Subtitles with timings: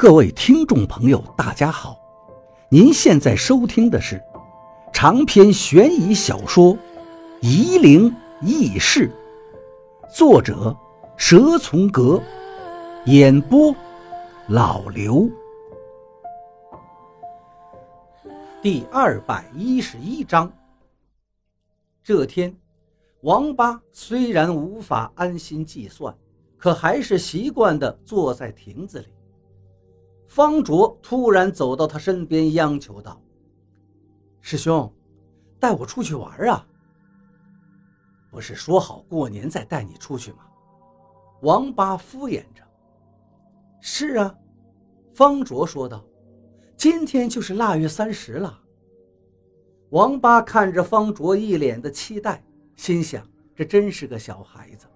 [0.00, 1.94] 各位听众朋友，大家好！
[2.70, 4.18] 您现在收听的是
[4.94, 6.74] 长篇悬疑小说
[7.42, 8.10] 《夷陵
[8.40, 9.12] 轶事》，
[10.16, 10.74] 作者
[11.18, 12.18] 蛇从阁，
[13.04, 13.76] 演播
[14.48, 15.28] 老刘。
[18.62, 20.50] 第二百一十一章。
[22.02, 22.56] 这天，
[23.20, 26.16] 王八虽然无法安心计算，
[26.56, 29.08] 可还是习惯地坐在亭子里。
[30.30, 33.20] 方卓突然走到他身边，央求道
[34.40, 34.88] ：“师兄，
[35.58, 36.64] 带我出去玩啊！
[38.30, 40.46] 不是说好过年再带你出去吗？”
[41.42, 42.62] 王八敷衍着。
[43.82, 44.32] “是啊。”
[45.12, 46.04] 方卓说道
[46.78, 48.56] ，“今天就是腊月三十了。”
[49.90, 52.40] 王八看着方卓一脸的期待，
[52.76, 54.86] 心想：这真是个小孩子，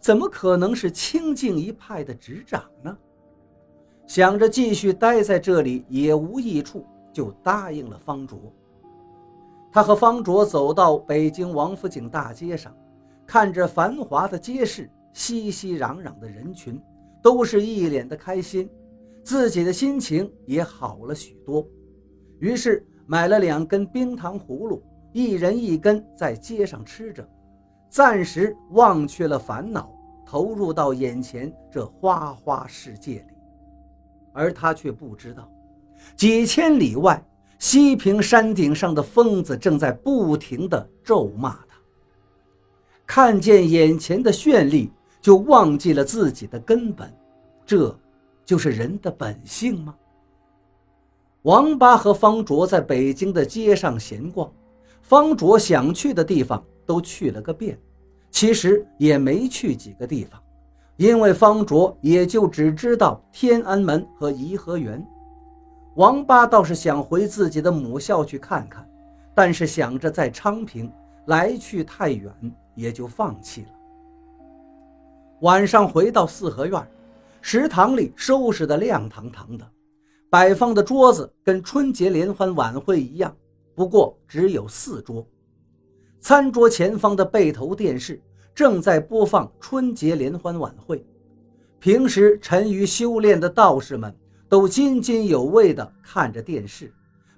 [0.00, 2.96] 怎么可能是清静一派的执掌呢？
[4.10, 8.52] 想着继续待在这里也无益处，就答应了方卓。
[9.70, 12.74] 他和方卓走到北京王府井大街上，
[13.24, 16.82] 看着繁华的街市，熙熙攘攘的人群，
[17.22, 18.68] 都是一脸的开心，
[19.22, 21.64] 自己的心情也好了许多。
[22.40, 24.82] 于是买了两根冰糖葫芦，
[25.12, 27.24] 一人一根，在街上吃着，
[27.88, 29.88] 暂时忘却了烦恼，
[30.26, 33.34] 投入到眼前这花花世界里。
[34.32, 35.50] 而他却不知道，
[36.16, 37.22] 几千里外
[37.58, 41.76] 西平山顶上的疯子正在不停地咒骂他。
[43.06, 47.12] 看见眼前的绚丽，就忘记了自己的根本，
[47.66, 47.94] 这
[48.44, 49.94] 就是人的本性吗？
[51.42, 54.52] 王八和方卓在北京的街上闲逛，
[55.02, 57.78] 方卓想去的地方都去了个遍，
[58.30, 60.40] 其实也没去几个地方。
[61.00, 65.02] 因为方卓也就只知道天安门和颐和园，
[65.94, 68.86] 王八倒是想回自己的母校去看看，
[69.34, 70.92] 但是想着在昌平
[71.24, 72.30] 来去太远，
[72.74, 73.68] 也就放弃了。
[75.40, 76.86] 晚上回到四合院，
[77.40, 79.66] 食堂里收拾得亮堂堂的，
[80.28, 83.34] 摆放的桌子跟春节联欢晚会一样，
[83.74, 85.26] 不过只有四桌。
[86.20, 88.20] 餐桌前方的背头电视。
[88.60, 91.02] 正在播放春节联欢晚会，
[91.78, 94.14] 平时沉于修炼的道士们
[94.50, 96.92] 都津津有味地看着电视，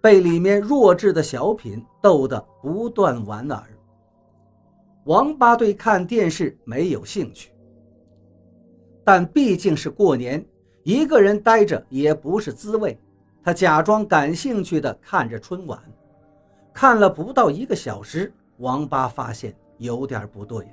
[0.00, 3.60] 被里面弱智的小品逗得不断莞尔。
[5.06, 7.50] 王八对看电视没有兴趣，
[9.02, 10.46] 但毕竟是过年，
[10.84, 12.96] 一个人待着也不是滋味。
[13.42, 15.82] 他假装感兴趣地看着春晚，
[16.72, 20.64] 看了不到一个小时，王八发现有点不对。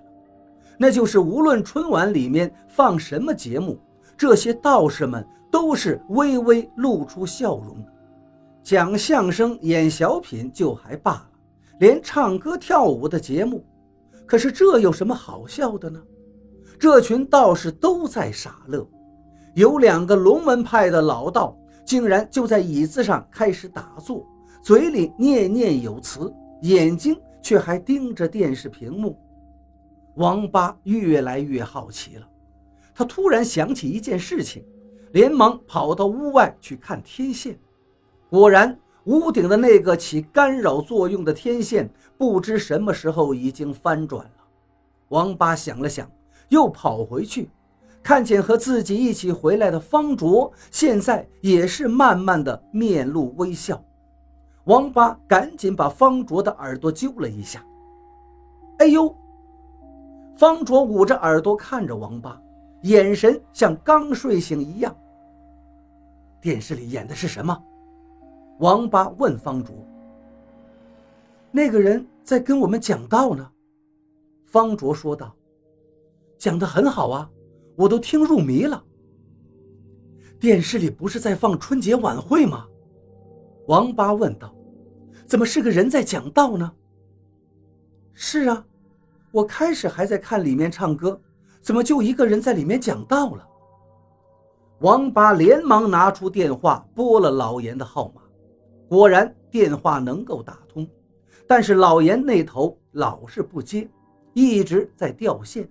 [0.77, 3.79] 那就是无论春晚里面放什么节目，
[4.17, 7.77] 这些道士们都是微微露出笑容。
[8.61, 11.29] 讲相声、演小品就还罢了，
[11.79, 13.63] 连唱歌跳舞的节目，
[14.25, 16.01] 可是这有什么好笑的呢？
[16.77, 18.85] 这群道士都在傻乐，
[19.53, 24.25] 有两个龙门派的老道，竟然就在椅子上开始打坐，
[24.61, 29.17] 嘴里念念有词，眼睛却还盯着电视屏幕。
[30.15, 32.27] 王八越来越好奇了，
[32.93, 34.63] 他突然想起一件事情，
[35.11, 37.59] 连忙跑到屋外去看天线。
[38.29, 44.31] 果然，屋顶的那个起干扰作用的天线，不知什么时候已经翻转了。
[45.09, 46.09] 王八想了想，
[46.47, 47.49] 又跑回去，
[48.01, 53.83] 看见和自己一起回来的方卓，现在也是慢慢的面露微笑。
[54.63, 57.63] 王八赶紧把方卓的耳朵揪了一下，
[58.79, 59.13] 哎呦！
[60.35, 62.40] 方卓捂着耳朵看着王八，
[62.84, 64.94] 眼神像刚睡醒一样。
[66.41, 67.57] 电视里演的是什么？
[68.59, 69.73] 王八问方卓。
[71.51, 73.50] 那个人在跟我们讲道呢。
[74.46, 75.35] 方卓说道
[76.38, 77.29] ：“讲的很好啊，
[77.75, 78.84] 我都听入迷了。”
[80.40, 82.67] 电视里不是在放春节晚会吗？
[83.67, 84.53] 王八问道
[85.26, 86.73] ：“怎么是个人在讲道呢？”
[88.14, 88.66] 是啊。
[89.35, 91.20] 我开始还在看里面唱歌，
[91.59, 93.46] 怎么就一个人在里面讲道了？
[94.79, 98.22] 王八连忙拿出电话拨了老严的号码，
[98.87, 100.87] 果然电话能够打通，
[101.46, 103.90] 但是老严那头老是不接，
[104.32, 105.70] 一直在掉线。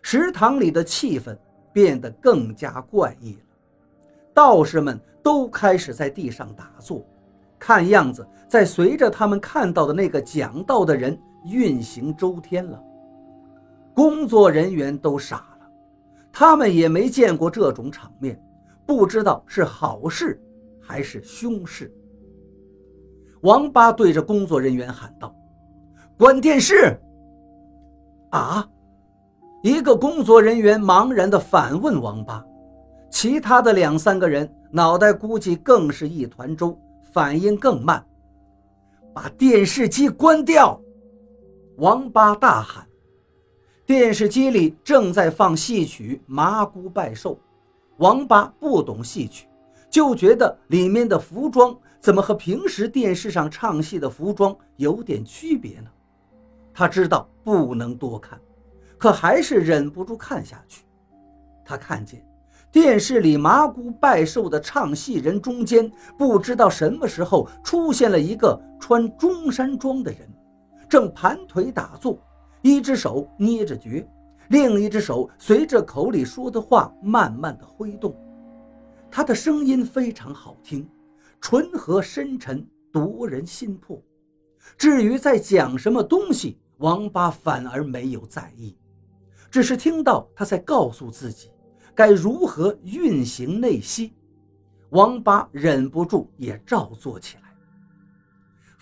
[0.00, 1.36] 食堂里的气氛
[1.72, 3.40] 变得更加怪异了，
[4.32, 7.04] 道士们都开始在地上打坐，
[7.58, 11.20] 看样子在随着他们看到的那个讲道的人。
[11.44, 12.82] 运行周天了，
[13.94, 15.70] 工作人员都傻了，
[16.32, 18.40] 他们也没见过这种场面，
[18.86, 20.40] 不知道是好事
[20.80, 21.92] 还是凶事。
[23.42, 25.34] 王八对着工作人员喊道
[26.18, 26.98] ：“关电视！”
[28.30, 28.68] 啊！
[29.62, 32.44] 一个工作人员茫然地反问王八，
[33.10, 36.78] 其他的两三个人脑袋估计更是一团粥，
[37.12, 38.04] 反应更慢。
[39.12, 40.80] 把电视机关掉！
[41.80, 42.86] 王八大喊。
[43.86, 47.34] 电视机里正在放戏曲《麻姑拜寿》，
[47.96, 49.48] 王八不懂戏曲，
[49.88, 55.88] 就觉得里面的服装怎么和平时电视上唱戏的服装有点区别呢？
[56.74, 58.38] 他知道不能多看，
[58.98, 60.84] 可还是忍不住看下去。
[61.64, 62.22] 他看见
[62.70, 70.30] 电视里麻姑拜寿的唱戏人中间，不知道什么时候出现了一个穿中山装的人，
[70.90, 72.18] 正盘腿打坐。
[72.62, 74.06] 一只手捏着诀，
[74.48, 78.14] 另一只手随着口里说的话慢慢的挥动。
[79.10, 80.86] 他的声音非常好听，
[81.40, 84.02] 醇和深沉，夺人心魄。
[84.76, 88.76] 至于在讲什么东西，王八反而没有在意，
[89.50, 91.50] 只是听到他在告诉自己
[91.94, 94.12] 该如何运行内息。
[94.90, 97.39] 王八忍不住也照做起来。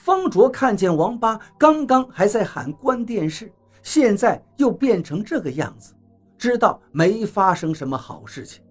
[0.09, 3.53] 方卓看见王八刚刚还在喊关电视。
[3.83, 5.93] 现在又变成这个样子，
[6.39, 8.65] 知道没发生什么好事情。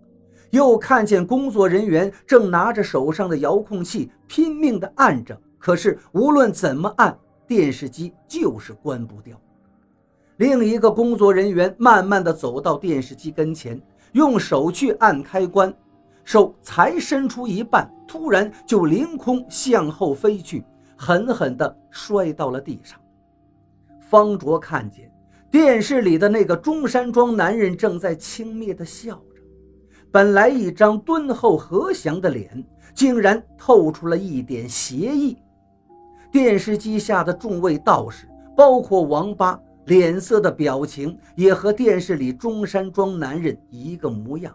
[0.49, 9.39] 又看见工作人员正拿着手上的遥控器拼命地按着，可是无论怎么按，电视机就是关不掉。
[10.37, 13.79] 另一个工作人员慢慢地走到电视机跟前，
[14.13, 15.71] 用手去按开关，
[16.23, 20.65] 手才伸出一半，突然就凌空向后飞去，
[20.97, 22.99] 狠狠地摔到了地上。
[24.09, 25.11] 方卓看见
[25.51, 29.41] 电视里的那个中山装男人正在轻蔑地笑着，
[30.11, 32.63] 本来一张敦厚和祥的脸，
[32.93, 35.37] 竟然透出了一点邪意。
[36.31, 44.53] 电视机下的众位道士，包括王八，脸色的表情也和电视里中山装男人一个模样，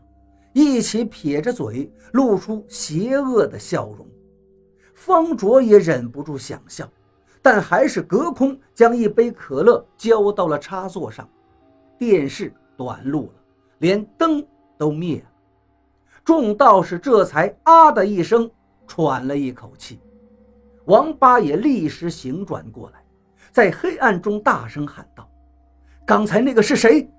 [0.53, 4.07] 一起撇着嘴，露出邪恶的笑容。
[5.05, 6.89] 方卓也忍不住想笑。
[7.45, 11.29] 但还是隔空将一杯可乐浇到了插座上，
[11.99, 13.33] 电视短路了，
[13.79, 14.47] 连灯
[14.79, 15.25] 都灭了。
[16.25, 18.49] 众道士这才啊的一声
[18.87, 20.01] 喘了一口气。
[20.85, 23.03] 王八也立时醒转过来，
[23.51, 25.29] 在黑暗中大声喊道
[26.07, 27.11] ：“刚才那个是谁？”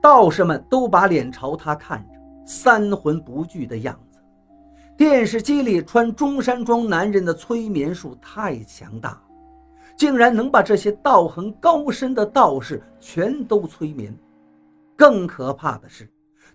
[0.00, 2.14] 道士们都把脸朝他看着，
[2.46, 4.09] 三魂不惧的样子。
[5.00, 9.18] 电视机里穿中山装男人的催眠术太强大，
[9.96, 14.14] 竟然能把这些道行高深的道士全都催眠。
[14.94, 16.06] 更可怕的是，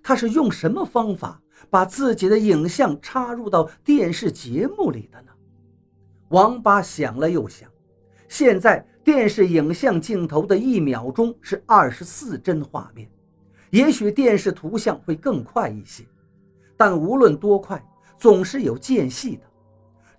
[0.04, 5.32] 他是用什么方法把自己的影像插入到电视节目里的呢？
[6.28, 7.68] 王八想了又想，
[8.28, 13.10] 现在电视影像镜头的一秒钟是二十四帧画面，
[13.72, 16.06] 也许电视图像会更快一些，
[16.78, 17.84] 但无论多快。
[18.18, 19.44] 总是有间隙的，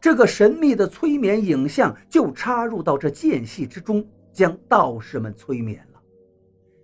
[0.01, 6.01] 这个神秘的催眠影像就插入到这间隙之中，将道士们催眠了。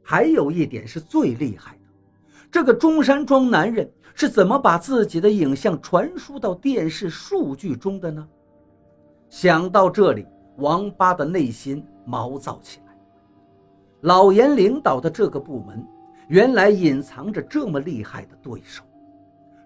[0.02, 1.82] 还有一点是最厉害的，
[2.50, 8.28] 这个中山装男人是怎么把自己的影像传输到电视数据中的呢？
[9.28, 10.26] 想到这里，
[10.56, 12.92] 王八的内心毛躁起来。
[14.00, 15.86] 老严领导的这个部门，
[16.28, 18.82] 原来隐藏着这么厉害的对手。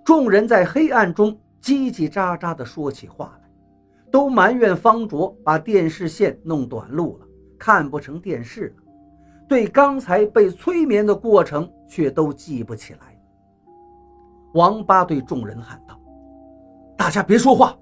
[0.07, 3.51] 众人在黑暗中叽叽喳喳地说起话来，
[4.09, 7.27] 都埋怨方卓把电视线弄短路了，
[7.59, 8.85] 看不成电视了。
[9.49, 13.21] 对刚才被催眠的过程却都记不起来。
[14.55, 16.01] 王八对众人喊道
[16.97, 17.77] ：“大家别说话。”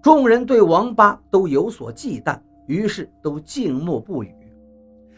[0.00, 4.34] 众人对王八都有所忌惮，于是都静默不语。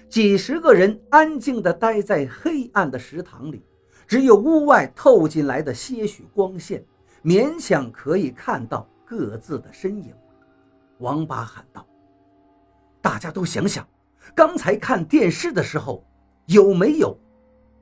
[0.09, 3.65] 几十个人安静地待在黑暗的食堂里。
[4.07, 6.85] 只有屋外透进来的些许光线，
[7.25, 10.15] 勉强可以看到各自的身影。
[10.99, 11.87] 王八喊道
[13.03, 13.87] ：“大家都想想，
[14.35, 16.05] 刚才看电视的时候，
[16.47, 17.19] 有没有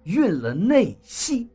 [0.04, 1.50] 运了内息？”